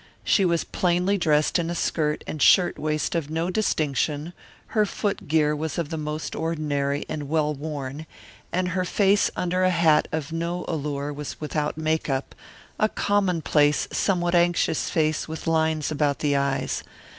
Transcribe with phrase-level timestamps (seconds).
[0.23, 4.33] She was plainly dressed in skirt and shirtwaist of no distinction,
[4.69, 8.07] her foot gear was of the most ordinary, and well worn,
[8.51, 12.33] and her face under a hat of no allure was without make up,
[12.79, 16.81] a commonplace, somewhat anxious face with lines about the eyes.